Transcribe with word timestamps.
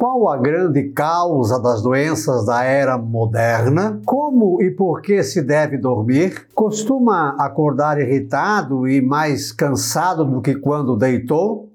Qual 0.00 0.28
a 0.28 0.36
grande 0.36 0.90
causa 0.90 1.60
das 1.60 1.82
doenças 1.82 2.46
da 2.46 2.62
era 2.62 2.96
moderna? 2.96 4.00
Como 4.06 4.62
e 4.62 4.70
por 4.70 5.02
que 5.02 5.24
se 5.24 5.42
deve 5.42 5.76
dormir? 5.76 6.46
Costuma 6.54 7.34
acordar 7.36 8.00
irritado 8.00 8.86
e 8.86 9.02
mais 9.02 9.50
cansado 9.50 10.24
do 10.24 10.40
que 10.40 10.54
quando 10.54 10.96
deitou? 10.96 11.72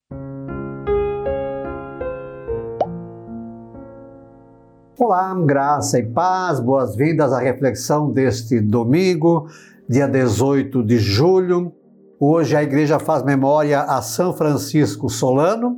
Olá, 4.98 5.36
graça 5.46 6.00
e 6.00 6.04
paz, 6.04 6.62
boas-vindas 6.62 7.34
à 7.34 7.40
reflexão 7.40 8.10
deste 8.10 8.62
domingo, 8.62 9.50
dia 9.90 10.08
18 10.08 10.82
de 10.82 10.98
julho. 10.98 11.74
Hoje 12.18 12.56
a 12.56 12.64
igreja 12.64 13.00
faz 13.00 13.22
memória 13.22 13.82
a 13.82 14.02
São 14.02 14.32
Francisco 14.32 15.10
Solano, 15.10 15.76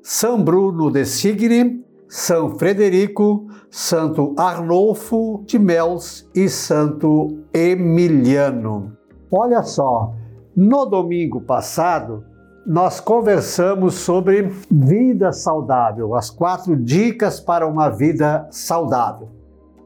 São 0.00 0.40
Bruno 0.40 0.92
de 0.92 1.04
Signy 1.04 1.87
são 2.08 2.58
Frederico, 2.58 3.46
Santo 3.70 4.34
Arnolfo 4.38 5.42
de 5.46 5.58
Mels 5.58 6.26
e 6.34 6.48
Santo 6.48 7.38
Emiliano. 7.52 8.96
Olha 9.30 9.62
só, 9.62 10.14
no 10.56 10.86
domingo 10.86 11.42
passado 11.42 12.24
nós 12.66 12.98
conversamos 13.00 13.94
sobre 13.94 14.50
vida 14.70 15.32
saudável, 15.32 16.14
as 16.14 16.28
quatro 16.30 16.76
dicas 16.76 17.40
para 17.40 17.66
uma 17.66 17.88
vida 17.88 18.46
saudável. 18.50 19.28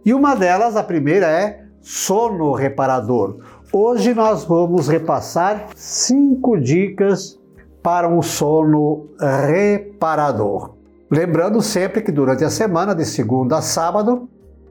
E 0.04 0.15
uma 0.15 0.34
delas, 0.34 0.77
a 0.77 0.82
primeira 0.82 1.27
é 1.27 1.65
sono 1.80 2.52
reparador. 2.52 3.38
Hoje 3.73 4.15
nós 4.15 4.45
vamos 4.45 4.88
repassar 4.88 5.68
cinco 5.74 6.59
dicas 6.59 7.41
para 7.82 8.09
um 8.09 8.23
sono 8.23 9.07
reparador. 9.46 10.81
Lembrando 11.12 11.61
sempre 11.61 12.01
que 12.01 12.11
durante 12.11 12.43
a 12.43 12.48
semana, 12.48 12.95
de 12.95 13.05
segunda 13.05 13.59
a 13.59 13.61
sábado, 13.61 14.30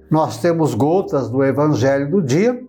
nós 0.09 0.39
temos 0.39 0.73
gotas 0.73 1.29
do 1.29 1.43
Evangelho 1.43 2.09
do 2.09 2.19
dia 2.19 2.59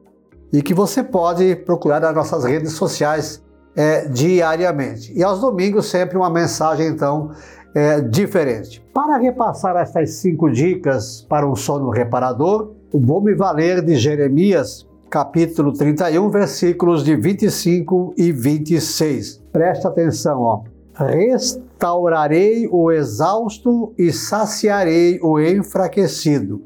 e 0.53 0.61
que 0.61 0.75
você 0.75 1.03
pode 1.03 1.57
procurar 1.57 1.99
nas 1.99 2.15
nossas 2.15 2.45
redes 2.45 2.73
sociais 2.73 3.43
é, 3.75 4.07
diariamente. 4.07 5.11
E 5.17 5.25
aos 5.25 5.41
domingos, 5.41 5.87
sempre 5.87 6.19
uma 6.19 6.29
mensagem, 6.29 6.87
então, 6.87 7.31
é, 7.75 7.99
diferente. 8.03 8.85
Para 8.93 9.17
repassar 9.17 9.75
estas 9.77 10.17
cinco 10.17 10.51
dicas 10.51 11.23
para 11.27 11.49
um 11.49 11.57
sono 11.57 11.89
reparador, 11.89 12.73
vou 12.93 13.23
me 13.23 13.35
valer 13.35 13.81
de 13.81 13.97
Jeremias, 13.97 14.87
capítulo 15.09 15.73
31, 15.73 16.29
versículos 16.29 17.03
de 17.03 17.17
25 17.17 18.13
e 18.19 18.33
26. 18.33 19.43
Presta 19.51 19.89
atenção, 19.89 20.43
ó 20.43 20.73
restaurarei 21.83 22.69
o 22.71 22.93
exausto 22.93 23.93
e 23.99 24.13
saciarei 24.13 25.19
o 25.21 25.41
enfraquecido. 25.41 26.63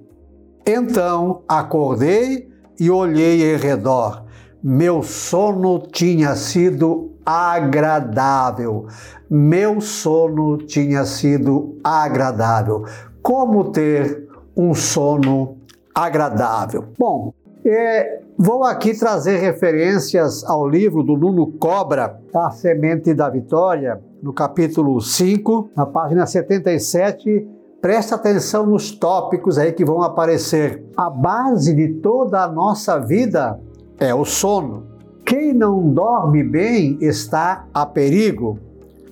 Então 0.67 1.42
acordei 1.48 2.47
e 2.78 2.91
olhei 2.91 3.55
em 3.55 3.56
redor. 3.56 4.27
Meu 4.62 5.03
sono 5.03 5.78
tinha 5.78 6.34
sido 6.34 7.12
agradável. 7.25 8.89
Meu 9.31 9.81
sono 9.81 10.58
tinha 10.58 11.06
sido 11.06 11.78
agradável. 11.83 12.84
Como 13.23 13.70
ter 13.70 14.28
um 14.55 14.75
sono 14.75 15.56
agradável? 15.95 16.84
Bom, 16.98 17.33
é, 17.64 18.20
vou 18.36 18.64
aqui 18.64 18.97
trazer 18.97 19.39
referências 19.39 20.45
ao 20.45 20.69
livro 20.69 21.03
do 21.03 21.17
Nuno 21.17 21.53
Cobra, 21.53 22.20
A 22.34 22.51
Semente 22.51 23.14
da 23.14 23.30
Vitória, 23.30 24.01
no 24.27 24.33
capítulo 24.33 25.01
5, 25.01 25.71
na 25.77 25.87
página 25.87 26.27
77, 26.27 27.49
presta 27.81 28.17
atenção 28.17 28.67
nos 28.67 28.91
tópicos 28.91 29.57
aí 29.57 29.71
que 29.71 29.85
vão 29.85 30.03
aparecer. 30.03 30.85
A 30.97 31.09
base 31.09 31.73
de 31.73 32.01
toda 32.01 32.43
a 32.43 32.49
nossa 32.49 32.99
vida 32.99 33.61
é 34.01 34.13
o 34.13 34.25
sono. 34.25 34.83
Quem 35.25 35.53
não 35.53 35.91
dorme 35.91 36.42
bem 36.42 36.98
está 37.01 37.67
a 37.73 37.86
perigo, 37.86 38.59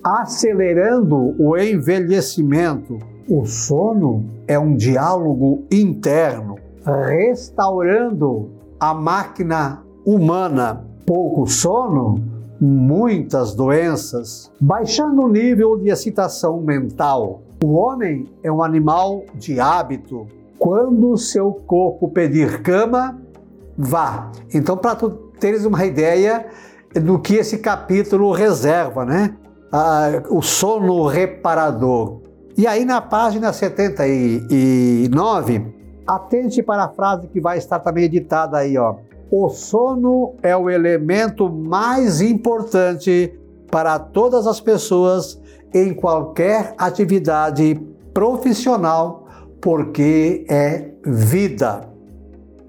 acelerando 0.03 1.33
o 1.41 1.57
envelhecimento. 1.57 2.99
O 3.29 3.45
sono 3.45 4.25
é 4.45 4.59
um 4.59 4.75
diálogo 4.75 5.63
interno, 5.71 6.57
restaurando 6.85 8.49
a 8.77 8.93
máquina 8.93 9.81
humana. 10.05 10.85
Pouco 11.05 11.47
sono 11.47 12.34
muitas 12.59 13.53
doenças, 13.53 14.51
baixando 14.59 15.23
o 15.23 15.27
nível 15.27 15.77
de 15.77 15.89
excitação 15.89 16.59
mental. 16.61 17.43
O 17.63 17.73
homem 17.73 18.27
é 18.43 18.51
um 18.51 18.63
animal 18.63 19.23
de 19.35 19.59
hábito. 19.59 20.27
Quando 20.57 21.15
seu 21.17 21.51
corpo 21.51 22.09
pedir 22.09 22.61
cama, 22.61 23.19
vá. 23.77 24.31
Então, 24.53 24.77
para 24.77 24.95
tu 24.95 25.09
teres 25.39 25.65
uma 25.65 25.85
ideia 25.85 26.47
do 26.93 27.19
que 27.19 27.35
esse 27.35 27.57
capítulo 27.57 28.31
reserva, 28.31 29.03
né? 29.05 29.35
Ah, 29.71 30.23
o 30.29 30.41
sono 30.41 31.05
reparador. 31.05 32.21
E 32.57 32.65
aí, 32.65 32.85
na 32.85 33.01
página 33.01 33.51
79, 33.51 35.75
atente 36.07 36.63
para 36.63 36.85
a 36.85 36.89
frase 36.89 37.27
que 37.27 37.41
vai 37.41 37.57
estar 37.57 37.79
também 37.79 38.05
editada 38.05 38.59
aí, 38.59 38.77
ó. 38.77 38.95
O 39.29 39.49
sono 39.49 40.35
é 40.43 40.55
o 40.55 40.69
elemento 40.69 41.49
mais 41.49 42.21
importante 42.21 43.33
para 43.71 43.97
todas 43.97 44.45
as 44.45 44.59
pessoas 44.59 45.41
em 45.73 45.93
qualquer 45.93 46.73
atividade 46.77 47.79
profissional, 48.13 49.27
porque 49.59 50.45
é 50.49 50.91
vida. 51.03 51.89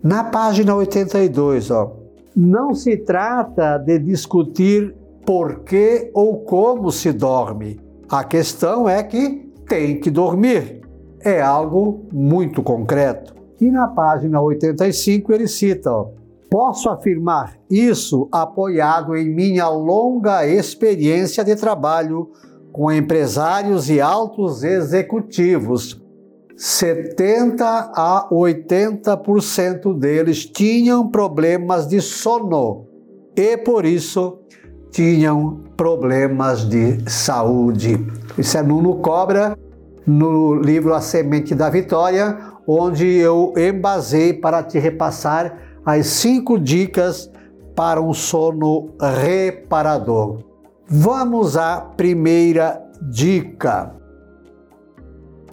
Na 0.03 0.25
página 0.25 0.75
82, 0.75 1.71
ó, 1.71 1.97
não 2.35 2.75
se 2.75 2.97
trata 2.97 3.79
de 3.79 3.99
discutir 3.99 4.95
por 5.25 5.61
que 5.61 6.11
ou 6.15 6.41
como 6.41 6.91
se 6.91 7.13
dorme. 7.13 7.81
A 8.09 8.25
questão 8.25 8.89
é 8.89 9.03
que 9.03 9.53
tem 9.69 10.01
que 10.01 10.11
dormir. 10.11 10.81
É 11.21 11.41
algo 11.41 12.07
muito 12.13 12.63
concreto. 12.63 13.35
E 13.61 13.71
na 13.71 13.89
página 13.89 14.41
85 14.41 15.33
ele 15.33 15.49
cita: 15.49 15.91
ó, 15.91 16.09
Posso 16.51 16.89
afirmar 16.89 17.59
isso 17.71 18.29
apoiado 18.31 19.17
em 19.17 19.29
minha 19.29 19.69
longa 19.69 20.47
experiência 20.47 21.45
de 21.45 21.57
trabalho 21.57 22.31
com 22.73 22.93
empresários 22.93 23.91
e 23.91 24.01
altos 24.01 24.63
executivos. 24.63 26.01
70 26.57 27.65
a 27.65 28.29
80% 28.31 29.99
deles 29.99 30.47
tinham 30.47 31.09
problemas 31.09 31.87
de 31.87 32.01
sono 32.01 32.87
e 33.37 33.57
por 33.59 33.85
isso 33.85 34.39
tinham 34.91 35.61
problemas 35.77 36.67
de 36.67 37.11
saúde. 37.11 37.99
Isso 38.39 38.57
é 38.57 38.63
Nuno 38.63 38.97
Cobra 38.97 39.59
no 40.07 40.55
livro 40.55 40.95
A 40.95 41.01
Semente 41.01 41.55
da 41.55 41.69
Vitória, 41.69 42.39
onde 42.67 43.07
eu 43.07 43.53
embasei 43.57 44.33
para 44.33 44.63
te 44.63 44.79
repassar 44.79 45.66
as 45.87 46.09
cinco 46.09 46.59
dicas 46.59 47.31
para 47.77 48.03
um 48.03 48.13
sono 48.13 48.91
reparador. 49.01 50.41
Vamos 50.89 51.57
à 51.57 51.81
primeira 51.81 52.83
dica. 53.03 53.95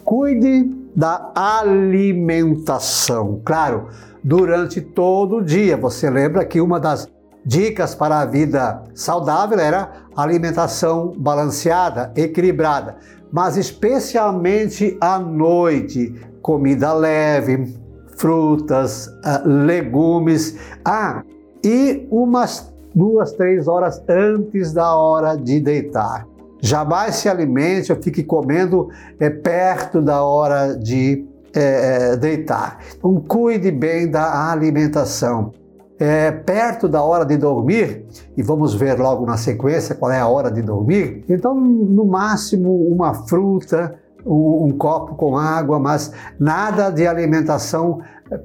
Cuide 0.03 0.63
da 0.95 1.31
alimentação. 1.35 3.41
Claro, 3.45 3.89
durante 4.23 4.81
todo 4.81 5.37
o 5.37 5.43
dia. 5.43 5.77
Você 5.77 6.09
lembra 6.09 6.43
que 6.45 6.59
uma 6.59 6.79
das 6.79 7.07
dicas 7.45 7.93
para 7.93 8.21
a 8.21 8.25
vida 8.25 8.83
saudável 8.95 9.59
era 9.59 9.91
alimentação 10.15 11.13
balanceada, 11.15 12.11
equilibrada, 12.15 12.95
mas 13.31 13.57
especialmente 13.57 14.97
à 14.99 15.19
noite, 15.19 16.15
comida 16.41 16.91
leve, 16.93 17.82
frutas, 18.17 19.07
uh, 19.07 19.47
legumes. 19.47 20.57
Ah, 20.85 21.23
e 21.63 22.07
umas 22.11 22.73
duas, 22.93 23.31
três 23.33 23.67
horas 23.67 24.01
antes 24.07 24.73
da 24.73 24.95
hora 24.95 25.35
de 25.35 25.59
deitar. 25.59 26.27
Jamais 26.61 27.15
se 27.15 27.27
alimente 27.27 27.91
ou 27.91 28.01
fique 28.01 28.23
comendo 28.23 28.89
é, 29.19 29.29
perto 29.29 30.01
da 30.01 30.23
hora 30.23 30.73
de 30.73 31.25
é, 31.53 32.15
deitar. 32.15 32.79
Então, 32.97 33.15
cuide 33.27 33.71
bem 33.71 34.09
da 34.09 34.49
alimentação. 34.51 35.51
É, 35.99 36.31
perto 36.31 36.87
da 36.87 37.01
hora 37.03 37.23
de 37.23 37.37
dormir, 37.37 38.05
e 38.35 38.41
vamos 38.41 38.73
ver 38.73 38.99
logo 38.99 39.25
na 39.25 39.37
sequência 39.37 39.93
qual 39.93 40.11
é 40.11 40.19
a 40.19 40.27
hora 40.27 40.51
de 40.51 40.61
dormir, 40.61 41.23
então, 41.29 41.55
no 41.55 42.03
máximo, 42.03 42.87
uma 42.87 43.13
fruta, 43.13 43.93
um, 44.25 44.65
um 44.65 44.71
copo 44.71 45.15
com 45.15 45.37
água, 45.37 45.79
mas 45.79 46.11
nada 46.39 46.89
de 46.89 47.05
alimentação 47.05 48.01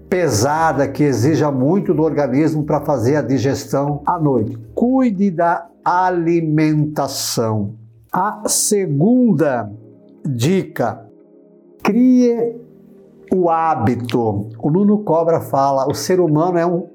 pesada 0.09 0.89
que 0.89 1.03
exija 1.03 1.51
muito 1.51 1.95
do 1.95 2.03
organismo 2.03 2.65
para 2.65 2.81
fazer 2.81 3.17
a 3.17 3.23
digestão 3.23 4.03
à 4.07 4.19
noite. 4.19 4.59
Cuide 4.75 5.31
da 5.31 5.67
alimentação. 5.85 7.75
A 8.13 8.43
segunda 8.47 9.71
dica: 10.25 11.07
Crie 11.83 12.57
o 13.33 13.49
hábito. 13.49 14.49
O 14.59 14.71
Nuno 14.71 14.99
Cobra 14.99 15.41
fala: 15.41 15.87
o 15.89 15.95
ser 15.95 16.21
humano 16.21 16.59
é 16.59 16.67
um, 16.67 16.87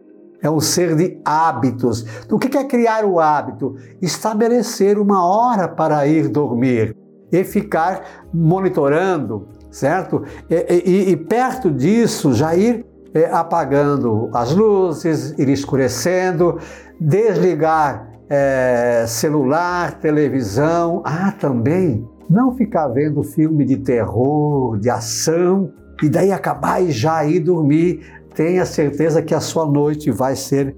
é 0.42 0.50
um 0.50 0.60
ser 0.60 0.96
de 0.96 1.20
hábitos. 1.24 2.06
O 2.30 2.38
que 2.38 2.56
é 2.58 2.64
criar 2.64 3.06
o 3.06 3.20
hábito? 3.20 3.76
Estabelecer 4.02 5.00
uma 5.00 5.26
hora 5.26 5.68
para 5.68 6.06
ir 6.08 6.28
dormir 6.28 7.03
e 7.34 7.44
ficar 7.44 8.28
monitorando, 8.32 9.48
certo? 9.72 10.24
E, 10.48 10.84
e, 10.86 11.10
e 11.12 11.18
perto 11.18 11.72
disso, 11.72 12.32
já 12.32 12.56
ir 12.56 12.86
é, 13.14 13.26
apagando 13.26 14.30
as 14.34 14.54
luzes, 14.54 15.38
ir 15.38 15.50
escurecendo, 15.50 16.60
desligar 17.00 18.08
é, 18.30 19.06
celular, 19.08 20.00
televisão. 20.00 21.02
Ah, 21.04 21.32
também 21.32 22.08
não 22.30 22.56
ficar 22.56 22.88
vendo 22.88 23.24
filme 23.24 23.66
de 23.66 23.78
terror, 23.78 24.78
de 24.78 24.90
ação 24.90 25.72
e 26.02 26.10
daí 26.10 26.32
acabar 26.32 26.82
e 26.82 26.92
já 26.92 27.26
ir 27.26 27.40
dormir. 27.40 28.02
Tenha 28.36 28.66
certeza 28.66 29.22
que 29.22 29.34
a 29.34 29.40
sua 29.40 29.66
noite 29.66 30.12
vai 30.12 30.36
ser 30.36 30.76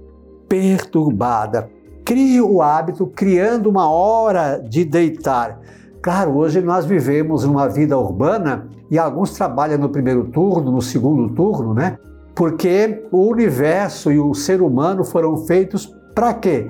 perturbada. 0.48 1.68
Crie 2.04 2.40
o 2.40 2.62
hábito 2.62 3.06
criando 3.06 3.68
uma 3.68 3.90
hora 3.90 4.58
de 4.58 4.84
deitar. 4.84 5.58
Claro, 6.06 6.36
hoje 6.36 6.60
nós 6.60 6.86
vivemos 6.86 7.42
uma 7.42 7.68
vida 7.68 7.98
urbana 7.98 8.68
e 8.88 8.96
alguns 8.96 9.32
trabalham 9.32 9.76
no 9.76 9.88
primeiro 9.88 10.22
turno, 10.28 10.70
no 10.70 10.80
segundo 10.80 11.34
turno, 11.34 11.74
né? 11.74 11.98
Porque 12.32 13.04
o 13.10 13.26
universo 13.28 14.12
e 14.12 14.20
o 14.20 14.32
ser 14.32 14.62
humano 14.62 15.02
foram 15.02 15.36
feitos 15.36 15.92
para 16.14 16.32
quê? 16.32 16.68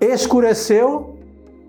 Escureceu, 0.00 1.18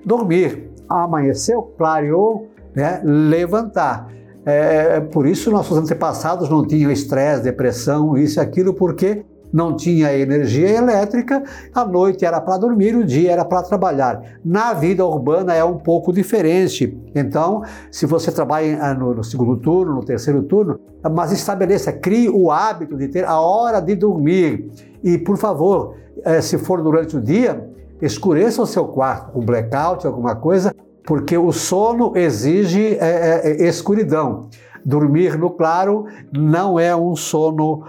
dormir. 0.05 0.71
Amanheceu, 0.87 1.61
clareou, 1.77 2.47
né? 2.73 3.01
levantar. 3.03 4.07
É, 4.45 5.01
por 5.01 5.27
isso 5.27 5.51
nossos 5.51 5.77
antepassados 5.77 6.49
não 6.49 6.65
tinham 6.65 6.89
estresse, 6.89 7.43
depressão, 7.43 8.17
isso 8.17 8.39
e 8.39 8.41
aquilo, 8.41 8.73
porque 8.73 9.25
não 9.51 9.75
tinha 9.75 10.15
energia 10.15 10.69
elétrica, 10.69 11.43
a 11.73 11.85
noite 11.85 12.25
era 12.25 12.39
para 12.39 12.57
dormir, 12.57 12.95
o 12.95 13.03
dia 13.03 13.31
era 13.31 13.43
para 13.43 13.63
trabalhar. 13.63 14.21
Na 14.43 14.73
vida 14.73 15.05
urbana 15.05 15.53
é 15.53 15.63
um 15.63 15.77
pouco 15.77 16.13
diferente. 16.13 16.97
Então, 17.15 17.63
se 17.91 18.05
você 18.05 18.31
trabalha 18.31 18.93
no, 18.93 19.13
no, 19.13 19.23
segundo 19.23 19.57
turno, 19.57 19.95
no 19.95 20.03
terceiro 20.03 20.43
turno, 20.43 20.79
mas 21.11 21.31
estabeleça, 21.31 21.91
crie 21.91 22.29
o 22.29 22.51
hábito 22.51 22.95
de 22.97 23.07
ter 23.07 23.25
a 23.25 23.39
hora 23.39 23.79
de 23.79 23.95
dormir. 23.95 24.69
E, 25.03 25.17
por 25.17 25.37
favor, 25.37 25.95
eh, 26.23 26.41
se 26.41 26.57
for 26.57 26.81
durante 26.81 27.17
o 27.17 27.21
dia, 27.21 27.69
escureça 28.01 28.61
o 28.61 28.67
seu 28.67 28.85
quarto 28.85 29.31
com 29.31 29.39
blackout, 29.39 30.05
alguma 30.05 30.35
coisa, 30.35 30.73
porque 31.05 31.37
o 31.37 31.51
sono 31.51 32.15
exige 32.15 32.97
é, 32.99 33.41
é, 33.43 33.67
escuridão. 33.67 34.49
Dormir 34.85 35.37
no 35.37 35.49
claro 35.49 36.05
não 36.31 36.79
é 36.79 36.95
um 36.95 37.15
sono 37.15 37.83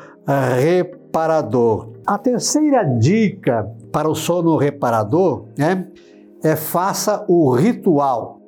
reparador. 1.11 1.91
A 2.07 2.17
terceira 2.17 2.85
dica 2.85 3.69
para 3.93 4.09
o 4.09 4.15
sono 4.15 4.57
reparador 4.57 5.47
né, 5.59 5.87
é 6.43 6.55
faça 6.55 7.25
o 7.29 7.51
ritual. 7.51 8.41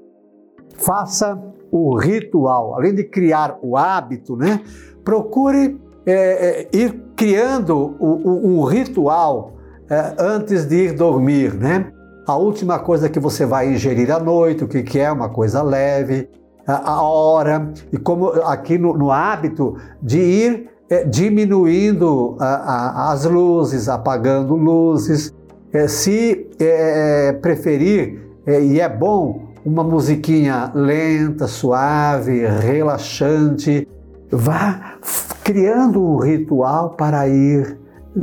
Faça 0.76 1.41
o 1.70 1.99
ritual. 1.99 2.76
Além 2.76 2.94
de 2.94 3.05
criar 3.05 3.59
o 3.61 3.76
hábito, 3.76 4.37
né, 4.37 4.61
procure 5.05 5.79
é, 6.06 6.12
é, 6.12 6.69
ir 6.73 7.03
criando 7.17 7.97
um, 8.00 8.59
um 8.59 8.64
ritual 8.64 9.55
é, 9.91 10.14
antes 10.19 10.67
de 10.67 10.87
ir 10.87 10.93
dormir, 10.93 11.55
né? 11.55 11.93
A 12.26 12.37
última 12.37 12.79
coisa 12.79 13.09
que 13.09 13.19
você 13.19 13.44
vai 13.44 13.73
ingerir 13.73 14.11
à 14.12 14.20
noite, 14.20 14.62
o 14.62 14.69
que, 14.69 14.85
que 14.85 14.99
é 14.99 15.11
uma 15.11 15.29
coisa 15.29 15.61
leve, 15.61 16.29
a, 16.64 17.03
hora, 17.03 17.73
e 17.93 17.99
como 17.99 18.29
aqui 18.29 18.79
no, 18.79 18.97
no 18.97 19.11
hábito 19.11 19.76
de 20.00 20.20
ir 20.20 20.72
é, 20.93 21.05
diminuindo 21.05 22.37
a, 22.39 22.44
a, 22.44 23.12
as 23.12 23.25
luzes, 23.25 23.89
apagando 23.89 24.55
luzes. 24.55 25.33
É, 25.73 25.89
se 25.89 26.50
é, 26.61 27.33
preferir, 27.33 28.21
é, 28.47 28.61
e 28.61 28.79
é 28.79 28.89
bom, 28.91 29.55
uma 29.65 29.83
musiquinha 29.83 30.71
lenta, 30.75 31.47
suave, 31.47 32.47
relaxante, 32.47 33.89
vá 34.31 34.99
criando 35.43 36.03
um 36.03 36.19
ritual 36.19 36.91
para 36.91 37.27
ir 37.27 37.79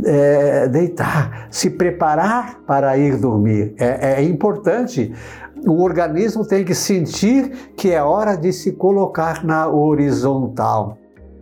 é, 0.06 0.68
deitar, 0.68 1.48
se 1.50 1.72
preparar 1.72 2.60
para 2.68 2.96
ir 3.00 3.18
dormir. 3.18 3.74
É, 3.80 4.22
é, 4.22 4.24
importante. 4.24 5.12
O 5.66 5.82
organismo 5.82 6.46
tem 6.46 6.64
que 6.64 6.76
sentir 6.76 7.72
que 7.76 7.92
é 7.92 8.04
hora 8.04 8.38
de 8.38 8.54
se 8.54 8.74
colocar 8.74 9.44
na 9.44 9.68
horizontal. 9.68 10.99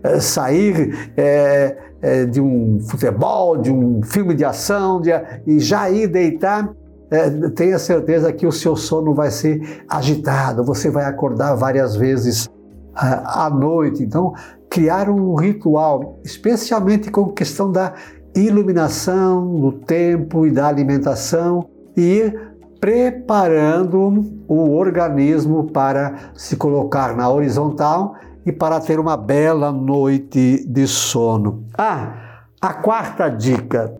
É, 0.07 0.19
sair 0.19 1.12
é, 1.18 1.77
é, 2.01 2.25
de 2.25 2.39
um 2.39 2.80
futebol, 2.80 3.57
de 3.57 3.71
um 3.71 4.01
filme 4.01 4.33
de 4.33 4.45
ação 4.45 5.01
de, 5.01 5.12
e 5.45 5.59
já 5.59 5.89
ir 5.89 6.07
deitar. 6.07 6.69
É, 7.09 7.30
tenha 7.50 7.80
certeza 7.80 8.33
que 8.33 8.45
o 8.45 8.51
seu 8.51 8.75
sono 8.75 9.13
vai 9.13 9.31
ser 9.31 9.83
agitado, 9.88 10.63
você 10.63 10.89
vai 10.89 11.06
acordar 11.06 11.56
várias 11.56 11.95
vezes 11.95 12.50
à 12.94 13.50
noite. 13.50 14.04
Então, 14.04 14.33
criar 14.69 15.09
um 15.09 15.36
ritual, 15.36 16.19
especialmente 16.24 17.09
com 17.09 17.31
questão 17.31 17.71
da 17.71 17.94
iluminação, 18.36 19.56
do 19.56 19.71
tempo 19.71 20.45
e 20.45 20.51
da 20.51 20.68
alimentação 20.68 21.68
e 21.95 22.01
ir 22.01 22.48
preparando 22.80 24.24
o 24.48 24.75
organismo 24.75 25.71
para 25.71 26.31
se 26.36 26.56
colocar 26.56 27.15
na 27.15 27.30
horizontal 27.30 28.15
e 28.47 28.51
para 28.53 28.79
ter 28.79 28.97
uma 28.97 29.17
bela 29.17 29.73
noite 29.73 30.65
de 30.65 30.88
sono. 30.88 31.65
Ah, 31.77 32.45
a 32.61 32.73
quarta 32.73 33.27
dica. 33.27 33.94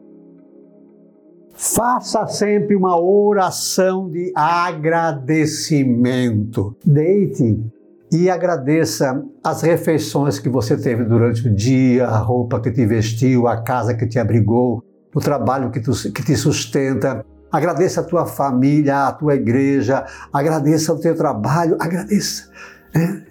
Faça 1.53 2.25
sempre 2.27 2.77
uma 2.77 2.97
oração 2.97 4.09
de 4.09 4.31
agradecimento. 4.33 6.77
Deite 6.85 7.61
e 8.09 8.29
agradeça 8.29 9.21
as 9.44 9.63
refeições 9.63 10.39
que 10.39 10.47
você 10.47 10.77
teve 10.77 11.03
durante 11.03 11.45
o 11.45 11.53
dia, 11.53 12.07
a 12.07 12.17
roupa 12.17 12.61
que 12.61 12.71
te 12.71 12.85
vestiu, 12.85 13.49
a 13.49 13.61
casa 13.61 13.94
que 13.94 14.07
te 14.07 14.17
abrigou, 14.17 14.81
o 15.13 15.19
trabalho 15.19 15.71
que, 15.71 15.81
tu, 15.81 15.91
que 16.13 16.23
te 16.23 16.38
sustenta. 16.38 17.25
Agradeça 17.51 17.99
a 17.99 18.03
tua 18.03 18.25
família, 18.25 19.07
a 19.07 19.11
tua 19.11 19.35
igreja, 19.35 20.05
agradeça 20.31 20.94
o 20.94 20.99
teu 20.99 21.17
trabalho, 21.17 21.75
agradeça. 21.81 22.49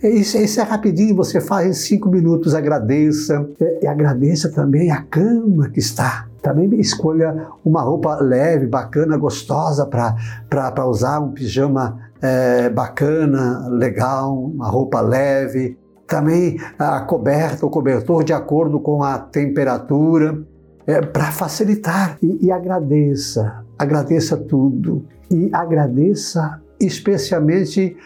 É, 0.03 0.09
isso, 0.09 0.39
isso 0.39 0.61
é 0.61 0.63
rapidinho, 0.63 1.17
você 1.17 1.41
faz 1.41 1.67
em 1.67 1.73
cinco 1.73 2.09
minutos, 2.09 2.55
agradeça. 2.55 3.49
É, 3.61 3.85
e 3.85 3.87
agradeça 3.87 4.51
também 4.51 4.91
a 4.91 5.03
cama 5.03 5.69
que 5.71 5.81
está. 5.81 6.29
Também 6.41 6.73
escolha 6.79 7.49
uma 7.65 7.83
roupa 7.83 8.17
leve, 8.21 8.67
bacana, 8.67 9.17
gostosa 9.17 9.85
para 9.87 10.87
usar, 10.87 11.19
um 11.19 11.33
pijama 11.33 11.99
é, 12.23 12.71
bacana, 12.71 13.69
legal, 13.69 14.33
uma 14.39 14.69
roupa 14.69 15.01
leve. 15.01 15.77
Também 16.07 16.57
a 16.79 17.01
coberta, 17.01 17.67
o 17.67 17.71
cobertor 17.71 18.23
de 18.23 18.33
acordo 18.33 18.79
com 18.79 19.03
a 19.03 19.19
temperatura, 19.19 20.41
é, 20.87 21.01
para 21.01 21.33
facilitar. 21.33 22.17
E, 22.23 22.47
e 22.47 22.53
agradeça, 22.53 23.65
agradeça 23.77 24.37
tudo. 24.37 25.05
E 25.29 25.51
agradeça 25.53 26.61
especialmente 26.79 27.97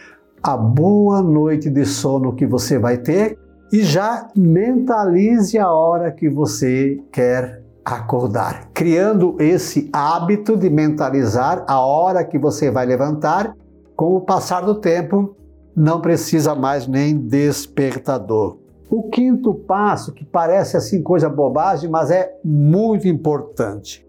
a 0.43 0.57
boa 0.57 1.21
noite 1.21 1.69
de 1.69 1.85
sono 1.85 2.33
que 2.33 2.45
você 2.45 2.79
vai 2.79 2.97
ter 2.97 3.37
e 3.71 3.83
já 3.83 4.27
mentalize 4.35 5.57
a 5.57 5.71
hora 5.71 6.11
que 6.11 6.27
você 6.27 6.99
quer 7.11 7.61
acordar, 7.85 8.69
criando 8.73 9.35
esse 9.39 9.89
hábito 9.93 10.57
de 10.57 10.69
mentalizar 10.69 11.63
a 11.67 11.79
hora 11.79 12.23
que 12.23 12.37
você 12.37 12.69
vai 12.69 12.85
levantar 12.85 13.55
com 13.95 14.15
o 14.15 14.21
passar 14.21 14.61
do 14.61 14.75
tempo, 14.75 15.35
não 15.75 16.01
precisa 16.01 16.55
mais 16.55 16.87
nem 16.87 17.17
despertador. 17.17 18.57
O 18.89 19.09
quinto 19.09 19.53
passo, 19.53 20.11
que 20.11 20.25
parece 20.25 20.75
assim 20.75 21.01
coisa 21.01 21.29
bobagem, 21.29 21.89
mas 21.89 22.11
é 22.11 22.33
muito 22.43 23.07
importante. 23.07 24.05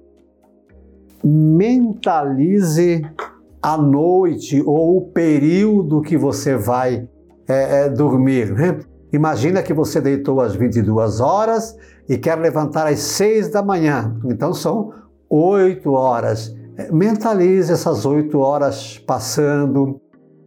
Mentalize 1.22 3.02
a 3.62 3.76
noite 3.76 4.60
ou 4.66 4.98
o 4.98 5.12
período 5.12 6.02
que 6.02 6.16
você 6.16 6.56
vai 6.56 7.08
é, 7.48 7.84
é, 7.84 7.88
dormir. 7.88 8.52
Né? 8.52 8.80
Imagina 9.12 9.62
que 9.62 9.72
você 9.72 10.00
deitou 10.00 10.40
às 10.40 10.54
22 10.54 11.20
horas 11.20 11.76
e 12.08 12.18
quer 12.18 12.36
levantar 12.38 12.86
às 12.86 12.98
6 12.98 13.50
da 13.50 13.62
manhã. 13.62 14.16
Então 14.24 14.52
são 14.52 14.92
8 15.30 15.90
horas. 15.92 16.54
Mentalize 16.90 17.72
essas 17.72 18.06
oito 18.06 18.38
horas 18.38 18.98
passando, 18.98 20.00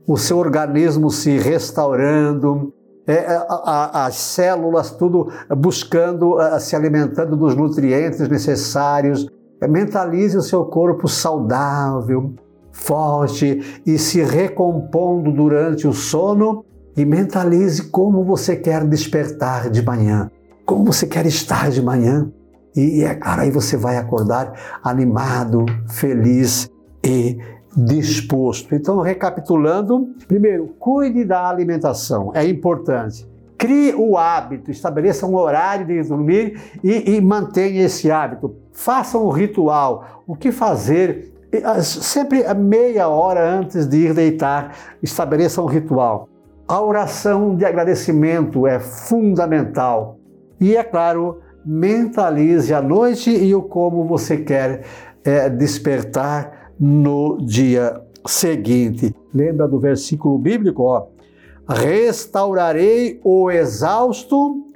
o 0.08 0.18
seu 0.18 0.38
organismo 0.38 1.12
se 1.12 1.38
restaurando, 1.38 2.74
é, 3.08 3.14
é 3.14 3.36
a, 3.36 3.46
a, 3.48 4.06
as 4.08 4.16
células 4.16 4.92
tudo 4.92 5.28
buscando, 5.56 6.38
se 6.60 6.76
alimentando 6.76 7.38
dos 7.38 7.56
nutrientes 7.56 8.28
necessários. 8.28 9.28
Mentalize 9.70 10.36
o 10.38 10.42
seu 10.42 10.66
corpo 10.66 11.08
saudável, 11.08 12.34
forte 12.76 13.82
e 13.86 13.98
se 13.98 14.22
recompondo 14.22 15.32
durante 15.32 15.88
o 15.88 15.94
sono 15.94 16.66
e 16.96 17.06
mentalize 17.06 17.90
como 17.90 18.24
você 18.24 18.56
quer 18.56 18.84
despertar 18.84 19.70
de 19.70 19.82
manhã, 19.82 20.30
como 20.66 20.86
você 20.86 21.08
quer 21.08 21.26
estar 21.26 21.72
de 21.72 21.82
manhã. 21.82 22.30
E 22.76 23.04
é 23.04 23.16
claro, 23.16 23.42
aí 23.42 23.50
você 23.50 23.78
vai 23.78 23.98
acordar 23.98 24.80
animado, 24.84 25.66
feliz 25.88 26.70
e 27.04 27.38
disposto. 27.76 28.76
Então, 28.76 29.00
recapitulando, 29.00 30.10
primeiro, 30.28 30.76
cuide 30.78 31.24
da 31.24 31.48
alimentação, 31.48 32.32
é 32.36 32.46
importante. 32.46 33.26
Crie 33.58 33.96
o 33.96 34.18
hábito, 34.18 34.70
estabeleça 34.70 35.26
um 35.26 35.36
horário 35.36 35.88
de 35.88 36.04
dormir 36.04 36.60
e, 36.84 37.16
e 37.16 37.22
mantenha 37.22 37.86
esse 37.86 38.12
hábito. 38.12 38.54
Faça 38.74 39.18
um 39.18 39.30
ritual. 39.30 40.24
O 40.28 40.36
que 40.36 40.52
fazer? 40.52 41.35
Sempre 41.82 42.44
meia 42.54 43.08
hora 43.08 43.48
antes 43.48 43.88
de 43.88 43.98
ir 43.98 44.14
deitar, 44.14 44.76
estabeleça 45.02 45.62
um 45.62 45.66
ritual. 45.66 46.28
A 46.68 46.82
oração 46.82 47.56
de 47.56 47.66
agradecimento 47.66 48.66
é 48.66 48.80
fundamental. 48.80 50.18
E, 50.60 50.76
é 50.76 50.84
claro, 50.84 51.40
mentalize 51.66 52.74
a 52.74 52.82
noite 52.82 53.30
e 53.30 53.54
o 53.54 53.62
como 53.62 54.06
você 54.06 54.38
quer 54.38 54.84
é, 55.24 55.50
despertar 55.50 56.72
no 56.80 57.38
dia 57.38 58.02
seguinte. 58.26 59.14
Lembra 59.34 59.68
do 59.68 59.80
versículo 59.80 60.38
bíblico? 60.38 60.84
Ó, 60.84 61.08
Restaurarei 61.68 63.20
o 63.24 63.50
exausto 63.50 64.68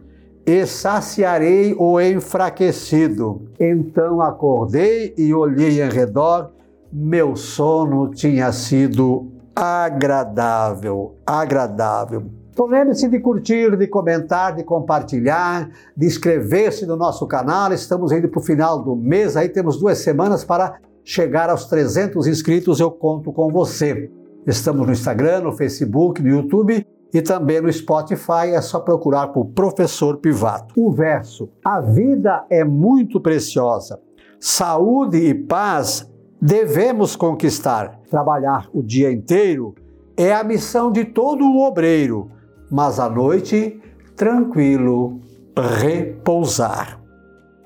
e 0.43 0.65
saciarei 0.65 1.75
o 1.77 2.01
enfraquecido. 2.01 3.43
Então 3.59 4.21
acordei 4.21 5.13
e 5.15 5.31
olhei 5.31 5.83
em 5.83 5.89
redor, 5.89 6.51
meu 6.91 7.35
sono 7.35 8.09
tinha 8.09 8.51
sido 8.51 9.31
agradável, 9.55 11.15
agradável. 11.25 12.25
Então 12.51 12.65
lembre-se 12.65 13.07
de 13.07 13.19
curtir, 13.19 13.77
de 13.77 13.87
comentar, 13.87 14.55
de 14.55 14.63
compartilhar, 14.63 15.69
de 15.95 16.05
inscrever-se 16.05 16.85
no 16.85 16.97
nosso 16.97 17.25
canal. 17.27 17.71
Estamos 17.71 18.11
indo 18.11 18.27
para 18.27 18.39
o 18.39 18.43
final 18.43 18.83
do 18.83 18.95
mês, 18.95 19.37
aí 19.37 19.47
temos 19.47 19.77
duas 19.77 19.99
semanas 19.99 20.43
para 20.43 20.77
chegar 21.03 21.49
aos 21.49 21.65
300 21.65 22.27
inscritos. 22.27 22.79
Eu 22.79 22.91
conto 22.91 23.31
com 23.31 23.49
você. 23.49 24.11
Estamos 24.45 24.85
no 24.85 24.91
Instagram, 24.91 25.41
no 25.41 25.53
Facebook, 25.53 26.21
no 26.21 26.29
YouTube 26.29 26.85
e 27.13 27.21
também 27.21 27.61
no 27.61 27.71
Spotify. 27.71 28.49
É 28.53 28.61
só 28.61 28.79
procurar 28.79 29.27
por 29.27 29.45
Professor 29.45 30.17
Pivato. 30.17 30.73
O 30.75 30.91
verso: 30.91 31.49
A 31.63 31.79
vida 31.79 32.45
é 32.49 32.63
muito 32.63 33.21
preciosa. 33.21 33.99
Saúde 34.39 35.17
e 35.17 35.33
paz 35.33 36.08
devemos 36.41 37.15
conquistar. 37.15 37.99
Trabalhar 38.09 38.69
o 38.73 38.81
dia 38.81 39.11
inteiro 39.11 39.75
é 40.15 40.33
a 40.33 40.43
missão 40.43 40.91
de 40.91 41.05
todo 41.05 41.45
o 41.45 41.65
obreiro, 41.65 42.29
mas 42.69 42.99
à 42.99 43.09
noite, 43.09 43.79
tranquilo, 44.15 45.19
repousar. 45.57 46.99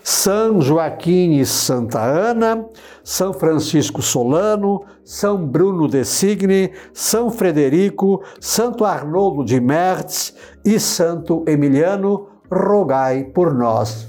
São 0.03 0.59
Joaquim 0.59 1.39
e 1.39 1.45
Santa 1.45 2.01
Ana, 2.01 2.65
São 3.05 3.31
Francisco 3.31 4.01
Solano, 4.01 4.83
São 5.05 5.47
Bruno 5.47 5.87
de 5.87 6.03
Signe, 6.03 6.73
São 6.93 7.29
Frederico, 7.29 8.21
Santo 8.41 8.83
Arnoldo 8.83 9.45
de 9.45 9.61
Mertz 9.61 10.35
e 10.65 10.77
Santo 10.77 11.45
Emiliano, 11.47 12.27
rogai 12.51 13.23
por 13.23 13.53
nós. 13.53 14.05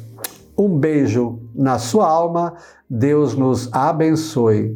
Um 0.59 0.77
beijo 0.77 1.39
na 1.55 1.79
sua 1.79 2.09
alma, 2.09 2.55
Deus 2.97 3.35
nos 3.35 3.69
abençoe. 3.73 4.73